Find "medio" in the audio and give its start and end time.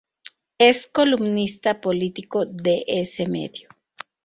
3.27-3.69